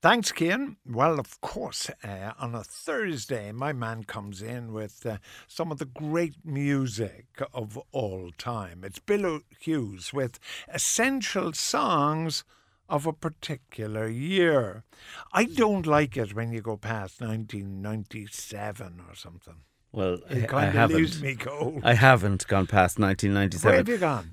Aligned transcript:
Thanks, 0.00 0.32
Cian. 0.32 0.76
Well, 0.86 1.18
of 1.18 1.40
course, 1.40 1.90
uh, 2.04 2.30
on 2.38 2.54
a 2.54 2.62
Thursday, 2.62 3.50
my 3.50 3.72
man 3.72 4.04
comes 4.04 4.40
in 4.42 4.72
with 4.72 5.04
uh, 5.04 5.18
some 5.48 5.72
of 5.72 5.78
the 5.78 5.86
great 5.86 6.36
music 6.44 7.26
of 7.52 7.76
all 7.90 8.30
time. 8.38 8.84
It's 8.84 9.00
Bill 9.00 9.40
Hughes 9.58 10.12
with 10.12 10.38
essential 10.72 11.52
songs 11.52 12.44
of 12.88 13.06
a 13.06 13.12
particular 13.12 14.08
year. 14.08 14.84
I 15.32 15.44
don't 15.44 15.84
like 15.86 16.16
it 16.16 16.32
when 16.32 16.52
you 16.52 16.60
go 16.60 16.76
past 16.76 17.20
1997 17.20 19.02
or 19.08 19.16
something. 19.16 19.56
Well, 19.90 20.18
It 20.30 20.52
I, 20.54 20.58
I 20.58 20.64
haven't. 20.66 20.96
leaves 20.96 21.20
me 21.20 21.34
cold. 21.34 21.80
I 21.82 21.94
haven't 21.94 22.46
gone 22.46 22.68
past 22.68 23.00
1997. 23.00 23.68
Where 23.68 23.78
1997. 23.78 23.78
have 23.78 23.88
you 23.88 23.98
gone? 23.98 24.32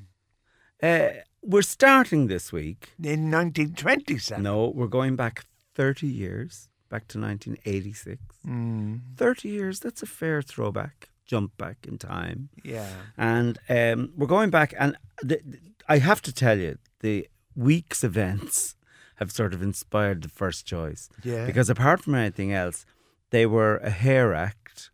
Uh, 0.84 1.21
we're 1.41 1.61
starting 1.63 2.27
this 2.27 2.52
week. 2.54 2.89
In 3.00 3.32
1927. 3.32 4.43
No, 4.43 4.68
we're 4.68 4.88
going 4.88 5.16
back 5.16 5.45
30 5.76 6.07
years, 6.07 6.70
back 6.89 7.07
to 7.10 7.20
1986. 7.20 8.21
Mm, 8.47 9.02
30 9.18 9.50
years, 9.50 9.79
that's 9.79 10.02
a 10.02 10.06
fair 10.06 10.42
throwback, 10.42 11.10
jump 11.25 11.56
back 11.57 11.78
in 11.88 11.97
time. 11.97 12.50
yeah. 12.64 12.89
And 13.18 13.57
um, 13.70 14.11
we're 14.18 14.28
going 14.28 14.50
back, 14.50 14.74
and 14.80 14.96
the, 15.21 15.39
the- 15.46 15.60
I 15.88 16.00
have 16.00 16.21
to 16.24 16.33
tell 16.33 16.57
you, 16.57 16.78
the 17.02 17.28
week's 17.56 18.04
events 18.04 18.75
have 19.18 19.32
sort 19.32 19.54
of 19.54 19.61
inspired 19.61 20.24
the 20.24 20.30
first 20.30 20.66
choice. 20.66 21.10
Yeah. 21.24 21.46
Because 21.46 21.69
apart 21.69 22.02
from 22.04 22.16
anything 22.16 22.52
else, 22.52 22.86
they 23.30 23.46
were 23.46 23.78
a 23.78 23.89
hair 23.92 24.33
act. 24.33 24.89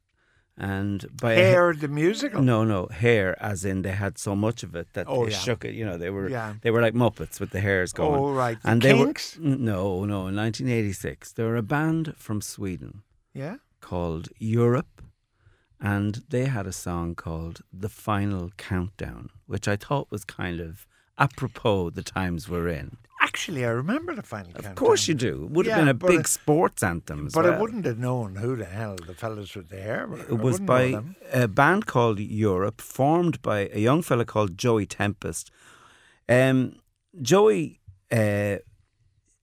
And 0.64 1.06
by 1.20 1.34
ha- 1.34 1.42
Hair 1.42 1.74
the 1.74 1.88
musical? 1.88 2.42
no, 2.44 2.64
no, 2.64 2.86
hair, 2.92 3.36
as 3.42 3.66
in 3.66 3.82
they 3.82 3.94
had 3.94 4.20
so 4.20 4.36
much 4.36 4.62
of 4.62 4.76
it 4.76 4.88
that 4.94 5.08
Oh, 5.10 5.26
they 5.26 5.32
yeah. 5.32 5.38
shook 5.40 5.66
it. 5.66 5.74
You 5.74 5.86
know, 5.88 5.98
they 5.98 6.12
were 6.12 6.30
Yeah. 6.30 6.54
they 6.62 6.70
were 6.70 6.82
like 6.82 6.94
Muppets 6.94 7.40
with 7.40 7.50
the 7.50 7.62
hairs 7.62 7.92
going. 7.94 8.20
Oh, 8.20 8.32
right. 8.32 8.62
The 8.62 8.70
And 8.70 8.82
they 8.84 8.94
Kinks? 8.94 9.38
were 9.38 9.44
no, 9.72 10.06
no. 10.06 10.28
In 10.28 10.36
1986, 10.36 11.34
they 11.34 11.44
were 11.44 11.58
a 11.58 11.64
band 11.64 12.14
from 12.16 12.42
Sweden 12.42 13.02
Yeah. 13.34 13.56
called 13.80 14.30
Europe, 14.38 15.02
and 15.80 16.24
they 16.30 16.46
had 16.46 16.68
a 16.68 16.72
song 16.72 17.16
called 17.16 17.62
"The 17.74 17.90
Final 17.90 18.52
Countdown," 18.58 19.30
which 19.48 19.68
I 19.68 19.76
thought 19.78 20.12
was 20.12 20.24
kind 20.26 20.60
of 20.60 20.86
apropos 21.18 21.90
the 21.90 22.04
times 22.04 22.48
we're 22.48 22.68
in. 22.70 22.98
Actually, 23.34 23.64
I 23.66 23.70
remember 23.70 24.14
the 24.14 24.24
final 24.24 24.50
Of 24.50 24.56
countdown. 24.56 24.76
course, 24.76 25.08
you 25.08 25.14
do. 25.14 25.46
It 25.46 25.52
would 25.52 25.66
have 25.68 25.78
been 25.80 25.88
a 25.88 25.94
big 25.94 26.20
it- 26.22 26.28
sports 26.28 26.84
anthem. 26.84 27.28
As 27.28 27.34
But 27.34 27.46
well. 27.46 27.54
I 27.54 27.60
wouldn't 27.62 27.86
have 27.86 27.98
known 27.98 28.36
who 28.36 28.58
the 28.58 28.66
hell 28.66 28.98
the 28.98 29.14
fellas 29.14 29.56
were 29.56 29.62
there. 29.64 30.06
were. 30.08 30.18
I 30.20 30.34
It 30.34 30.40
was 30.48 30.60
by 30.60 31.02
a 31.32 31.48
band 31.48 31.86
called 31.86 32.20
Europe, 32.20 32.82
formed 32.82 33.42
by 33.42 33.70
a 33.72 33.80
young 33.80 34.02
fella 34.02 34.26
called 34.26 34.58
Joey 34.58 34.86
Tempest. 34.86 35.50
Um, 36.28 36.76
Joey, 37.22 37.80
uh, 38.12 38.58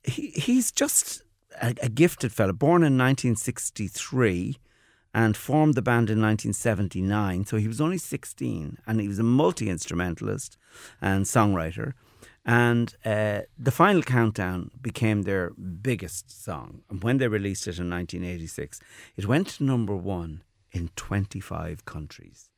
he, 0.05 0.23
he's 0.47 0.71
just 0.71 1.23
a, 1.63 1.75
a 1.83 1.89
gifted 1.89 2.31
fella, 2.33 2.53
born 2.53 2.83
in 2.83 2.99
1963 2.99 4.59
and 5.15 5.35
formed 5.35 5.75
the 5.77 5.83
band 5.83 6.11
in 6.11 6.21
1979. 6.21 7.47
So 7.47 7.57
he 7.57 7.67
was 7.67 7.81
only 7.81 7.97
16 7.97 8.77
and 8.87 9.01
he 9.01 9.09
was 9.09 9.19
a 9.19 9.23
multi 9.23 9.71
instrumentalist 9.71 10.59
and 11.01 11.25
songwriter. 11.25 11.95
And 12.45 12.95
uh, 13.05 13.43
the 13.59 13.71
final 13.71 14.03
countdown 14.03 14.71
became 14.81 15.23
their 15.23 15.51
biggest 15.51 16.45
song. 16.45 16.83
And 16.89 17.03
when 17.03 17.19
they 17.19 17.29
released 17.29 17.67
it 17.67 17.79
in 17.79 17.91
1986, 17.91 18.81
it 19.17 19.27
went 19.27 19.49
to 19.49 19.65
number 19.65 19.95
one 19.95 20.43
in 20.73 20.89
25 20.97 21.85
countries. 21.85 22.51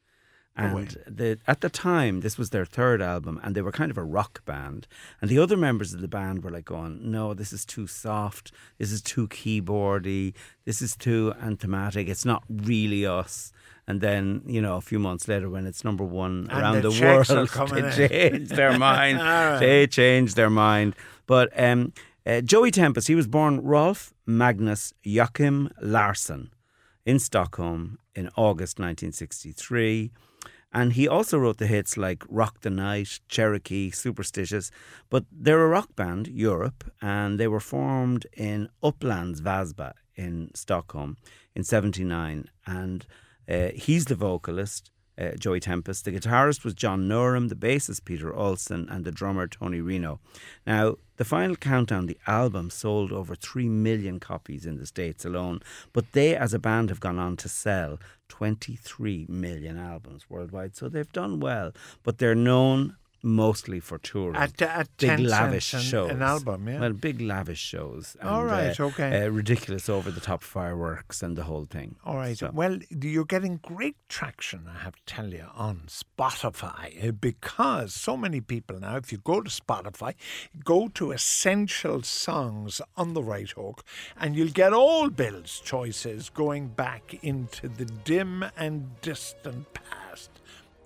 And 0.56 0.88
the, 1.06 1.38
at 1.46 1.60
the 1.60 1.70
time, 1.70 2.20
this 2.20 2.36
was 2.36 2.50
their 2.50 2.66
third 2.66 3.00
album, 3.00 3.40
and 3.42 3.54
they 3.54 3.62
were 3.62 3.72
kind 3.72 3.90
of 3.90 3.96
a 3.96 4.02
rock 4.02 4.44
band. 4.44 4.86
And 5.20 5.30
the 5.30 5.38
other 5.38 5.56
members 5.56 5.94
of 5.94 6.00
the 6.00 6.08
band 6.08 6.44
were 6.44 6.50
like 6.50 6.66
going, 6.66 7.10
No, 7.10 7.32
this 7.34 7.52
is 7.52 7.64
too 7.64 7.86
soft. 7.86 8.52
This 8.78 8.92
is 8.92 9.00
too 9.00 9.28
keyboardy. 9.28 10.34
This 10.64 10.82
is 10.82 10.96
too 10.96 11.32
anthematic. 11.40 12.08
It's 12.08 12.24
not 12.24 12.42
really 12.48 13.06
us. 13.06 13.52
And 13.86 14.00
then, 14.00 14.42
you 14.46 14.60
know, 14.60 14.76
a 14.76 14.80
few 14.80 14.98
months 14.98 15.26
later, 15.28 15.48
when 15.48 15.66
it's 15.66 15.82
number 15.82 16.04
one 16.04 16.46
And 16.50 16.60
around 16.60 16.82
the 16.82 16.90
the, 16.90 17.00
world, 17.00 17.26
they 17.96 18.08
changed 18.08 18.50
their 18.50 18.78
mind. 18.78 19.18
Right. 19.18 19.58
They 19.58 19.86
changed 19.86 20.36
their 20.36 20.50
mind. 20.50 20.94
But 21.26 21.50
um, 21.58 21.92
uh, 22.26 22.40
Joey 22.40 22.70
Tempest, 22.70 23.08
he 23.08 23.14
was 23.14 23.26
born 23.26 23.60
Rolf 23.62 24.12
Magnus 24.26 24.92
Joachim 25.02 25.70
Larsson 25.80 26.50
in 27.06 27.18
Stockholm 27.18 27.98
in 28.14 28.28
August 28.36 28.78
1963. 28.78 30.12
And 30.72 30.92
he 30.92 31.08
also 31.08 31.38
wrote 31.38 31.58
the 31.58 31.66
hits 31.66 31.96
like 31.96 32.22
Rock 32.28 32.60
the 32.60 32.70
Night, 32.70 33.20
Cherokee, 33.28 33.90
Superstitious. 33.90 34.70
But 35.08 35.24
they're 35.32 35.64
a 35.64 35.68
rock 35.68 35.96
band, 35.96 36.28
Europe, 36.28 36.84
and 37.02 37.40
they 37.40 37.48
were 37.48 37.60
formed 37.60 38.26
in 38.36 38.68
Upplands 38.82 39.40
Väsby 39.40 39.92
in 40.14 40.50
Stockholm 40.54 41.16
in 41.54 41.64
79. 41.64 42.50
And 42.66 43.06
uh, 43.48 43.70
he's 43.74 44.04
the 44.04 44.14
vocalist, 44.14 44.92
uh, 45.20 45.32
Joey 45.38 45.58
Tempest. 45.58 46.04
The 46.04 46.12
guitarist 46.12 46.64
was 46.64 46.74
John 46.74 47.08
Norum, 47.08 47.48
the 47.48 47.56
bassist 47.56 48.04
Peter 48.04 48.32
Olson, 48.32 48.88
and 48.88 49.04
the 49.04 49.10
drummer 49.10 49.48
Tony 49.48 49.80
Reno. 49.80 50.20
Now, 50.66 50.96
the 51.16 51.24
final 51.24 51.56
countdown, 51.56 52.06
the 52.06 52.18
album 52.26 52.70
sold 52.70 53.12
over 53.12 53.34
3 53.34 53.68
million 53.68 54.20
copies 54.20 54.64
in 54.64 54.76
the 54.76 54.86
States 54.86 55.24
alone, 55.24 55.60
but 55.92 56.12
they 56.12 56.36
as 56.36 56.54
a 56.54 56.58
band 56.58 56.90
have 56.90 57.00
gone 57.00 57.18
on 57.18 57.36
to 57.38 57.48
sell 57.48 57.98
23 58.30 59.26
million 59.28 59.76
albums 59.76 60.30
worldwide. 60.30 60.74
So 60.74 60.88
they've 60.88 61.12
done 61.12 61.40
well, 61.40 61.72
but 62.02 62.16
they're 62.18 62.34
known 62.34 62.96
mostly 63.22 63.80
for 63.80 63.98
touring. 63.98 64.36
At, 64.36 64.60
at 64.62 64.88
big 64.96 65.08
10 65.10 65.24
lavish 65.24 65.74
an, 65.74 65.80
shows. 65.80 66.10
an 66.10 66.22
album, 66.22 66.68
yeah. 66.68 66.80
Well, 66.80 66.92
big 66.92 67.20
lavish 67.20 67.60
shows. 67.60 68.16
And, 68.20 68.28
All 68.28 68.44
right, 68.44 68.78
uh, 68.78 68.84
okay. 68.84 69.24
Uh, 69.24 69.28
ridiculous 69.30 69.88
over 69.88 70.10
the 70.10 70.20
top 70.20 70.42
fireworks 70.42 71.22
and 71.22 71.36
the 71.36 71.44
whole 71.44 71.66
thing. 71.66 71.96
All 72.04 72.16
right. 72.16 72.36
So- 72.36 72.50
Well, 72.52 72.78
you're 72.90 73.24
getting 73.24 73.58
great 73.58 73.96
traction, 74.08 74.66
I 74.68 74.78
have 74.82 74.96
to 74.96 75.02
tell 75.06 75.28
you, 75.32 75.46
on 75.54 75.82
Spotify 75.86 77.08
uh, 77.08 77.12
because 77.12 77.94
so 77.94 78.16
many 78.16 78.40
people 78.40 78.78
now, 78.78 78.96
if 78.96 79.12
you 79.12 79.18
go 79.18 79.40
to 79.40 79.50
Spotify, 79.50 80.14
go 80.64 80.88
to 80.88 81.12
Essential 81.12 82.02
Songs 82.02 82.80
on 82.96 83.14
the 83.14 83.22
right 83.22 83.50
hook, 83.50 83.84
and 84.16 84.36
you'll 84.36 84.48
get 84.48 84.72
all 84.72 85.10
Bill's 85.10 85.60
choices 85.60 86.30
going 86.30 86.68
back 86.68 87.14
into 87.22 87.68
the 87.68 87.84
dim 87.84 88.44
and 88.56 89.00
distant 89.00 89.72
past. 89.74 90.30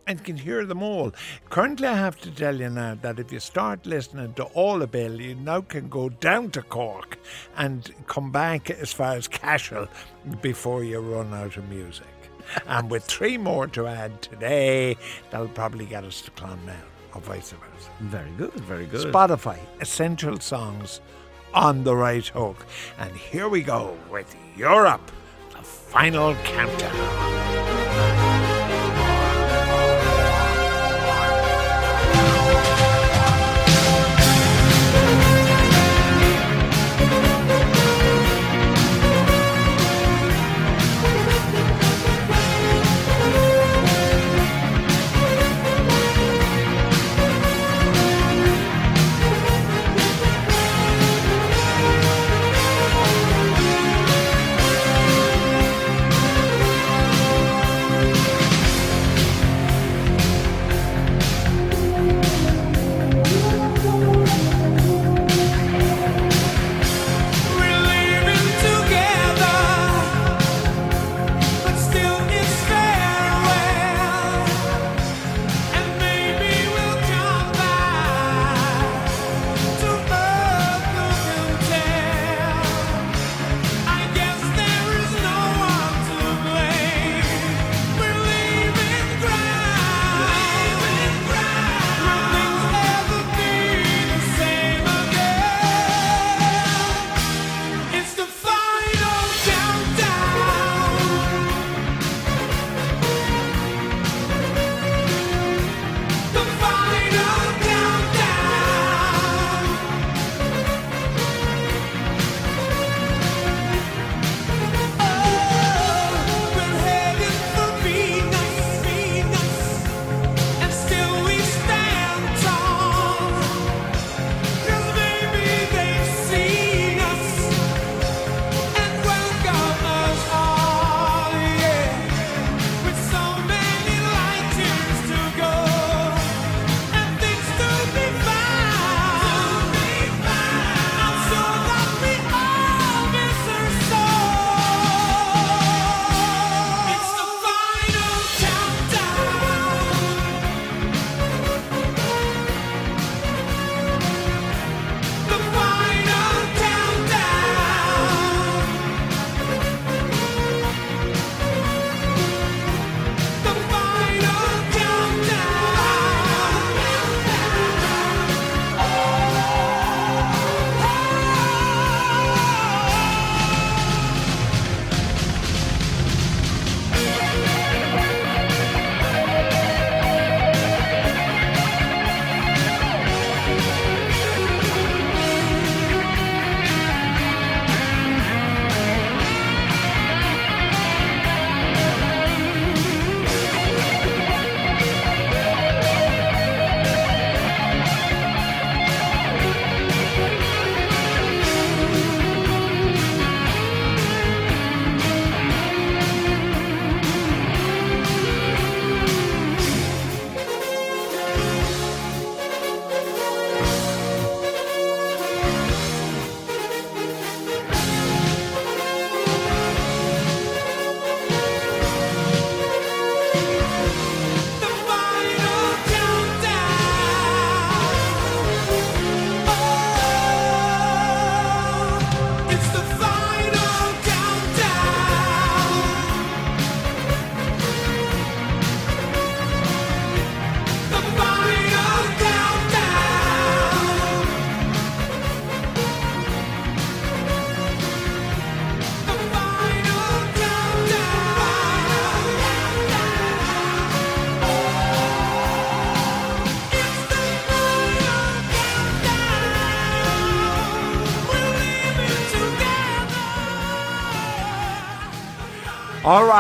And 0.07 0.23
can 0.23 0.37
hear 0.37 0.67
them 0.67 0.83
all. 0.83 1.13
Currently, 1.49 1.89
I 1.89 1.97
have 1.97 2.21
to 2.21 2.31
tell 2.31 2.55
you 2.61 2.69
now 2.69 2.95
that 3.01 3.19
if 3.19 3.33
you 3.33 3.41
start 3.41 3.87
listening 3.87 4.35
to 4.35 4.45
all 4.45 4.83
of 4.83 4.91
Bill, 4.91 5.21
you 5.21 5.35
now 5.35 5.63
can 5.63 5.89
go 5.89 6.11
down 6.11 6.51
to 6.51 6.63
Cork 6.63 7.19
and 7.57 7.91
come 8.07 8.31
back 8.31 8.71
as 8.71 8.93
far 8.93 9.15
as 9.15 9.29
Cashel 9.29 9.89
before 10.43 10.85
you 10.85 11.01
run 11.01 11.33
out 11.33 11.57
of 11.57 11.69
music. 11.71 12.07
and 12.67 12.91
with 12.91 13.05
three 13.05 13.39
more 13.39 13.67
to 13.69 13.87
add 13.87 14.21
today, 14.23 14.97
that'll 15.31 15.49
probably 15.49 15.87
get 15.87 16.05
us 16.05 16.21
to 16.23 16.31
Clonmel 16.33 16.75
or 17.15 17.21
vice 17.21 17.53
versa. 17.53 17.91
Very 18.01 18.31
good, 18.33 18.53
very 18.53 18.87
good. 18.87 19.13
Spotify, 19.13 19.59
Essential 19.81 20.39
Songs 20.41 21.01
on 21.53 21.85
the 21.85 21.95
right 21.95 22.27
hook. 22.27 22.67
And 22.99 23.15
here 23.17 23.49
we 23.49 23.63
go 23.63 23.97
with 24.11 24.35
Europe, 24.57 25.11
the 25.51 25.63
final 25.63 26.35
countdown. 26.45 28.34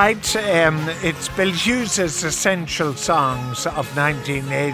Right, 0.04 0.36
um, 0.36 0.86
it's 1.02 1.30
Bill 1.30 1.50
Hughes's 1.50 2.24
essential 2.24 2.92
songs 2.94 3.66
of 3.66 3.86
1980 3.96 4.72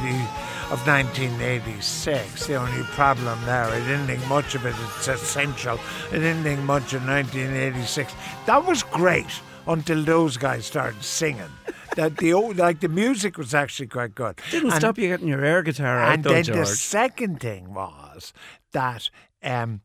of 0.72 0.84
1986. 0.84 2.48
The 2.48 2.56
only 2.56 2.82
problem 2.94 3.38
there, 3.44 3.66
I 3.66 3.78
didn't 3.78 4.08
think 4.08 4.26
much 4.26 4.56
of 4.56 4.66
it. 4.66 4.74
It's 4.96 5.06
essential. 5.06 5.78
I 6.08 6.14
didn't 6.14 6.42
think 6.42 6.60
much 6.62 6.94
of 6.94 7.06
1986. 7.06 8.12
That 8.46 8.66
was 8.66 8.82
great 8.82 9.40
until 9.68 10.02
those 10.02 10.36
guys 10.36 10.66
started 10.66 11.00
singing. 11.04 11.52
that 11.94 12.16
the 12.16 12.32
old, 12.32 12.56
like 12.56 12.80
the 12.80 12.88
music 12.88 13.38
was 13.38 13.54
actually 13.54 13.86
quite 13.86 14.16
good. 14.16 14.36
Didn't 14.50 14.70
And- 14.72 14.80
stop 14.80 14.98
you 14.98 15.08
getting 15.08 15.28
your 15.28 15.44
air 15.44 15.62
guitar 15.62 16.00
out, 16.00 16.14
and 16.14 16.24
though, 16.24 16.30
then 16.30 16.42
George. 16.42 16.58
the 16.58 16.66
second 16.66 17.38
thing 17.38 17.72
was 17.72 18.32
that 18.72 19.10
um, 19.44 19.82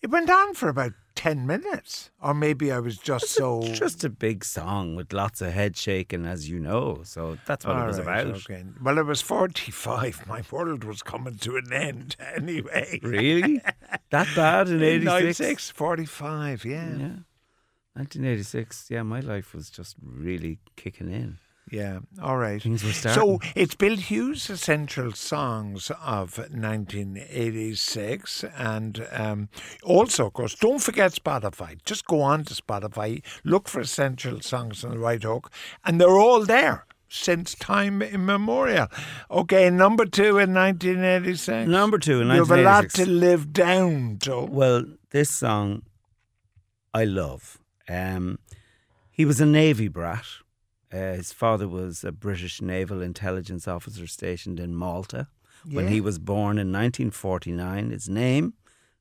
it 0.00 0.08
went 0.08 0.30
on 0.30 0.54
for 0.54 0.70
about 0.70 0.92
10 1.18 1.48
minutes. 1.48 2.12
Or 2.22 2.32
maybe 2.32 2.70
I 2.70 2.78
was 2.78 2.96
just 2.96 3.30
so. 3.30 3.60
It's 3.62 3.76
just 3.76 4.04
a 4.04 4.08
big 4.08 4.44
song 4.44 4.94
with 4.94 5.12
lots 5.12 5.40
of 5.40 5.52
head 5.52 5.76
shaking, 5.76 6.24
as 6.24 6.48
you 6.48 6.60
know. 6.60 7.00
So 7.02 7.38
that's 7.44 7.66
what 7.66 7.76
it 7.76 7.86
was 7.86 8.00
right, 8.00 8.24
about. 8.24 8.36
okay. 8.36 8.64
Well, 8.80 8.98
it 8.98 9.04
was 9.04 9.20
45. 9.20 10.28
My 10.28 10.44
world 10.52 10.84
was 10.84 11.02
coming 11.02 11.34
to 11.38 11.56
an 11.56 11.72
end 11.72 12.14
anyway. 12.36 13.00
Really? 13.02 13.60
that 14.10 14.28
bad 14.36 14.68
in 14.68 14.80
In 14.82 15.08
86? 15.08 15.70
45, 15.70 16.64
yeah. 16.64 16.74
Yeah. 16.74 17.16
1986. 17.94 18.86
Yeah, 18.88 19.02
my 19.02 19.18
life 19.18 19.52
was 19.52 19.70
just 19.70 19.96
really 20.00 20.60
kicking 20.76 21.10
in. 21.10 21.38
Yeah, 21.70 22.00
all 22.22 22.38
right. 22.38 22.62
Things 22.62 22.84
were 22.84 22.92
So 22.92 23.40
it's 23.54 23.74
Bill 23.74 23.96
Hughes' 23.96 24.48
essential 24.50 25.12
songs 25.12 25.90
of 26.02 26.38
1986, 26.38 28.44
and 28.56 29.06
um, 29.12 29.48
also, 29.82 30.26
of 30.26 30.32
course, 30.32 30.54
don't 30.54 30.80
forget 30.80 31.12
Spotify. 31.12 31.78
Just 31.84 32.06
go 32.06 32.20
on 32.20 32.44
to 32.44 32.54
Spotify, 32.54 33.22
look 33.44 33.68
for 33.68 33.80
essential 33.80 34.40
songs 34.40 34.84
on 34.84 34.92
the 34.92 34.98
right 34.98 35.22
hook, 35.22 35.50
and 35.84 36.00
they're 36.00 36.18
all 36.18 36.44
there 36.44 36.86
since 37.08 37.54
time 37.54 38.02
immemorial. 38.02 38.88
Okay, 39.30 39.70
number 39.70 40.04
two 40.04 40.38
in 40.38 40.52
1986. 40.54 41.68
Number 41.68 41.98
two 41.98 42.20
in 42.20 42.28
1986. 42.28 42.38
You 42.38 42.44
have 42.44 42.58
a 42.58 42.62
lot 42.62 42.90
to 42.90 43.06
live 43.10 43.52
down 43.52 44.18
to. 44.20 44.40
Well, 44.40 44.84
this 45.10 45.30
song 45.30 45.82
I 46.94 47.04
love. 47.04 47.58
Um, 47.88 48.38
he 49.10 49.24
was 49.24 49.40
a 49.40 49.46
Navy 49.46 49.88
brat. 49.88 50.24
Uh, 50.92 51.14
his 51.14 51.32
father 51.32 51.68
was 51.68 52.02
a 52.02 52.12
British 52.12 52.62
naval 52.62 53.02
intelligence 53.02 53.68
officer 53.68 54.06
stationed 54.06 54.58
in 54.58 54.74
Malta. 54.74 55.28
When 55.70 55.88
he 55.88 56.00
was 56.00 56.18
born 56.18 56.56
in 56.56 56.72
1949, 56.72 57.90
his 57.90 58.08
name, 58.08 58.54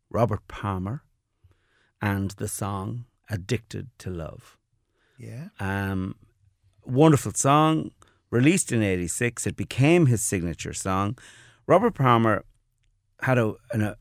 Robert 0.09 0.47
Palmer, 0.47 1.03
and 2.01 2.31
the 2.31 2.47
song 2.47 3.05
Addicted 3.29 3.89
to 3.99 4.09
Love. 4.09 4.57
Yeah. 5.17 5.49
Um, 5.59 6.15
wonderful 6.83 7.33
song, 7.33 7.91
released 8.31 8.71
in 8.71 8.81
'86. 8.81 9.47
It 9.47 9.55
became 9.55 10.07
his 10.07 10.21
signature 10.21 10.73
song. 10.73 11.17
Robert 11.67 11.95
Palmer 11.95 12.43
had 13.21 13.37
a, 13.37 13.53
an, 13.71 13.81
a 13.81 13.97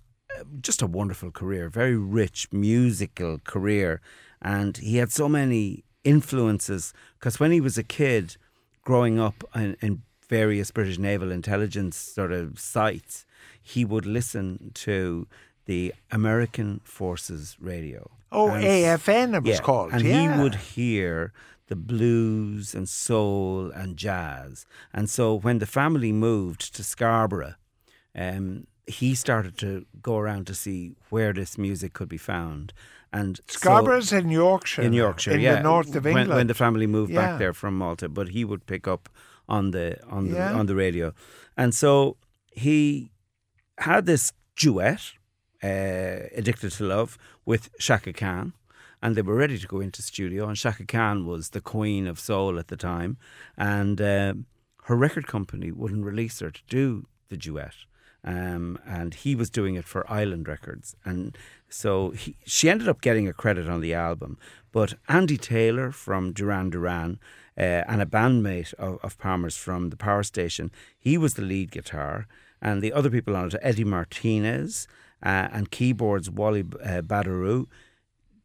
just 0.61 0.83
a 0.83 0.87
wonderful 0.87 1.31
career, 1.31 1.69
very 1.69 1.97
rich 1.97 2.49
musical 2.53 3.39
career, 3.39 4.01
and 4.43 4.77
he 4.77 4.99
had 4.99 5.11
so 5.11 5.29
many 5.29 5.85
influences. 6.07 6.95
Because 7.19 7.39
when 7.41 7.53
he 7.53 7.61
was 7.61 7.77
a 7.77 7.83
kid, 7.83 8.37
growing 8.83 9.19
up 9.21 9.45
in, 9.55 9.77
in 9.81 10.03
various 10.29 10.71
British 10.71 10.99
naval 10.99 11.31
intelligence 11.31 11.97
sort 11.97 12.33
of 12.33 12.59
sites, 12.59 13.27
he 13.63 13.85
would 13.85 14.07
listen 14.07 14.71
to 14.75 15.27
the 15.67 15.93
American 16.11 16.81
Forces 16.85 17.57
radio. 17.61 18.11
Oh, 18.33 18.51
And- 18.51 18.65
AFN 18.65 19.37
it 19.37 19.43
was 19.45 19.61
called. 19.61 19.93
and 19.93 20.03
yeah. 20.05 20.37
he 20.37 20.43
would 20.43 20.55
hear 20.55 21.33
the 21.69 21.77
blues 21.77 22.75
and 22.75 22.89
soul 22.89 23.71
and 23.73 23.97
jazz. 23.97 24.67
And 24.93 25.11
so 25.11 25.35
when 25.35 25.59
the 25.59 25.67
family 25.67 26.13
moved 26.13 26.75
to 26.77 26.85
Scarborough, 26.85 27.55
um, 28.15 28.67
he 28.87 29.17
started 29.17 29.59
to 29.59 29.85
go 30.01 30.17
around 30.17 30.47
to 30.47 30.55
see 30.55 30.93
where 31.11 31.33
this 31.33 31.59
music 31.59 31.93
could 31.93 32.09
be 32.09 32.19
found. 32.19 32.73
And 33.19 33.31
so- 33.49 33.59
Scarborough's 33.59 34.13
in 34.13 34.29
Yorkshire. 34.31 34.83
in 34.87 34.93
Yorkshire, 35.05 35.35
in 35.37 35.41
yeah, 35.41 35.57
the 35.57 35.63
north 35.73 35.95
of 36.01 36.05
England. 36.07 36.31
when 36.39 36.47
the 36.53 36.55
family 36.65 36.87
moved 36.97 37.13
Yeah. 37.13 37.21
back 37.23 37.39
there 37.43 37.55
from 37.63 37.73
Malta. 37.83 38.09
But 38.19 38.27
he 38.37 38.43
would 38.51 38.63
pick 38.73 38.85
up 38.95 39.09
on 39.49 39.71
the 39.75 39.87
on 40.17 40.23
the 40.31 40.37
Yeah. 40.37 40.59
on 40.59 40.67
the 40.67 40.75
radio, 40.85 41.07
and 41.57 41.71
so 41.83 42.17
he 42.67 42.81
had 43.79 44.03
this 44.07 44.33
duet, 44.63 45.03
uh, 45.63 46.17
"Addicted 46.41 46.71
to 46.79 46.85
Love," 46.95 47.11
with 47.51 47.63
Chaka 47.87 48.13
Khan, 48.13 48.53
and 49.03 49.15
they 49.15 49.23
were 49.29 49.39
ready 49.45 49.59
to 49.59 49.67
go 49.75 49.81
into 49.87 50.03
studio. 50.03 50.49
And 50.49 50.57
Chaka 50.65 50.85
Khan 50.95 51.17
was 51.27 51.51
the 51.51 51.61
queen 51.75 52.07
of 52.09 52.19
soul 52.19 52.59
at 52.59 52.69
the 52.69 52.77
time, 52.93 53.13
and 53.57 54.01
um 54.01 54.47
her 54.89 54.97
record 55.07 55.27
company 55.27 55.69
wouldn't 55.81 56.05
release 56.13 56.37
her 56.43 56.51
to 56.59 56.63
do 56.69 56.85
the 57.31 57.37
duet. 57.37 57.75
Um, 58.27 58.77
and 58.85 59.15
he 59.15 59.37
was 59.37 59.51
doing 59.51 59.77
it 59.77 59.85
for 59.85 60.11
Island 60.11 60.49
Records, 60.49 60.97
and 61.05 61.39
so 61.69 62.11
he, 62.11 62.35
she 62.45 62.69
ended 62.69 62.89
up 62.89 63.01
getting 63.01 63.29
a 63.29 63.33
credit 63.33 63.69
on 63.69 63.81
the 63.81 63.95
album. 63.95 64.37
But 64.73 64.95
Andy 65.09 65.37
Taylor 65.37 65.93
from 65.93 66.33
Duran 66.33 66.71
Duran 66.71 67.21
uh, 67.57 67.85
and 67.87 68.03
a 68.03 68.07
bandmate 68.07 68.75
of, 68.75 68.99
of 69.05 69.17
Palmer's 69.17 69.57
from 69.57 69.91
the 69.91 69.97
Power 69.97 70.25
Station, 70.25 70.73
he 70.99 71.17
was 71.17 71.35
the 71.35 71.43
lead 71.43 71.71
guitar, 71.71 72.27
and 72.61 72.83
the 72.83 72.93
other 72.93 73.11
people 73.11 73.37
on 73.37 73.47
it, 73.47 73.55
Eddie 73.63 73.85
Martinez 73.85 74.89
uh, 75.23 75.49
and 75.53 75.71
keyboards 75.71 76.29
Wally 76.29 76.65
uh, 76.83 77.03
Badarou. 77.03 77.67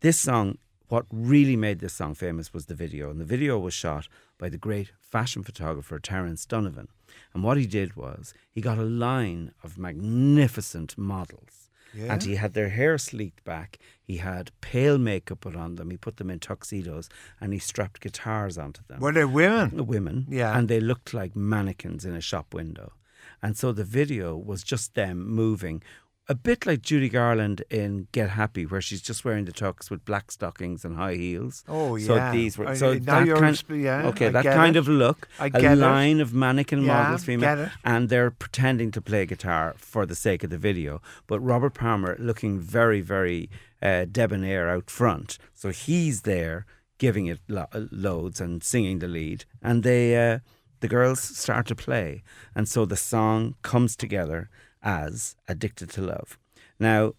This 0.01 0.19
song, 0.19 0.59
what 0.89 1.05
really 1.11 1.55
made 1.55 1.79
this 1.79 1.93
song 1.93 2.13
famous 2.13 2.53
was 2.53 2.67
the 2.67 2.75
video, 2.75 3.09
and 3.09 3.19
the 3.19 3.25
video 3.25 3.57
was 3.57 3.73
shot 3.73 4.07
by 4.37 4.47
the 4.47 4.57
great 4.57 4.91
fashion 4.99 5.41
photographer 5.41 5.97
Terence 5.99 6.45
Donovan. 6.45 6.87
And 7.33 7.43
what 7.43 7.57
he 7.57 7.65
did 7.65 7.95
was 7.95 8.33
he 8.51 8.61
got 8.61 8.77
a 8.77 8.83
line 8.83 9.53
of 9.63 9.77
magnificent 9.77 10.97
models. 10.97 11.69
Yeah. 11.93 12.13
And 12.13 12.23
he 12.23 12.35
had 12.35 12.53
their 12.53 12.69
hair 12.69 12.97
sleeked 12.97 13.43
back. 13.43 13.77
He 14.01 14.17
had 14.17 14.51
pale 14.61 14.97
makeup 14.97 15.41
put 15.41 15.55
on 15.55 15.75
them. 15.75 15.89
He 15.89 15.97
put 15.97 16.17
them 16.17 16.29
in 16.29 16.39
tuxedos 16.39 17.09
and 17.39 17.51
he 17.53 17.59
strapped 17.59 17.99
guitars 18.01 18.57
onto 18.57 18.81
them 18.87 19.01
Were 19.01 19.11
they 19.11 19.25
women? 19.25 19.79
Uh, 19.79 19.83
women. 19.83 20.25
Yeah. 20.29 20.57
And 20.57 20.69
they 20.69 20.79
looked 20.79 21.13
like 21.13 21.35
mannequins 21.35 22.05
in 22.05 22.15
a 22.15 22.21
shop 22.21 22.53
window. 22.53 22.93
And 23.41 23.57
so 23.57 23.71
the 23.71 23.83
video 23.83 24.37
was 24.37 24.63
just 24.63 24.95
them 24.95 25.27
moving. 25.27 25.83
A 26.31 26.35
bit 26.35 26.65
like 26.65 26.81
Judy 26.81 27.09
Garland 27.09 27.61
in 27.69 28.07
Get 28.13 28.29
Happy, 28.29 28.65
where 28.65 28.79
she's 28.79 29.01
just 29.01 29.25
wearing 29.25 29.43
the 29.43 29.51
tux 29.51 29.89
with 29.91 30.05
black 30.05 30.31
stockings 30.31 30.85
and 30.85 30.95
high 30.95 31.15
heels. 31.15 31.65
Oh, 31.67 31.97
yeah. 31.97 32.05
So 32.07 32.31
these 32.31 32.57
were 32.57 32.73
so 32.73 32.93
now 32.93 33.25
that 33.25 33.37
kind. 33.37 33.53
exp- 33.57 33.83
yeah, 33.83 34.07
okay, 34.07 34.27
I 34.27 34.29
that 34.29 34.45
kind 34.45 34.77
it. 34.77 34.79
of 34.79 34.87
look. 34.87 35.27
I 35.37 35.47
a 35.47 35.49
get 35.49 35.73
it. 35.73 35.81
line 35.81 36.21
of 36.21 36.33
mannequin 36.33 36.83
Yeah, 36.83 37.03
models, 37.03 37.25
female, 37.25 37.55
get 37.57 37.65
it. 37.65 37.69
and 37.83 38.07
they're 38.07 38.31
pretending 38.31 38.91
to 38.91 39.01
play 39.01 39.25
guitar 39.25 39.73
for 39.77 40.05
the 40.05 40.15
sake 40.15 40.41
of 40.45 40.49
the 40.51 40.57
video. 40.57 41.01
But 41.27 41.41
Robert 41.41 41.73
Palmer 41.73 42.15
looking 42.17 42.61
very, 42.61 43.01
very 43.01 43.49
uh, 43.81 44.05
debonair 44.09 44.69
out 44.69 44.89
front, 44.89 45.37
so 45.53 45.69
he's 45.69 46.21
there 46.21 46.65
giving 46.97 47.25
it 47.25 47.41
lo- 47.49 47.67
uh, 47.73 47.87
loads 47.91 48.39
and 48.39 48.63
singing 48.63 48.99
the 48.99 49.09
lead, 49.09 49.43
and 49.61 49.83
they 49.83 50.15
uh, 50.31 50.39
the 50.79 50.87
girls 50.87 51.19
start 51.19 51.65
to 51.67 51.75
play, 51.75 52.23
and 52.55 52.69
so 52.69 52.85
the 52.85 52.95
song 52.95 53.55
comes 53.63 53.97
together 53.97 54.49
as 54.83 55.35
"Addicted 55.47 55.89
to 55.91 56.01
Love." 56.01 56.37
Now, 56.79 57.13